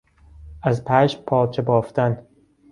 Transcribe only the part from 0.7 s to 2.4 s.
پشم پارچه بافتن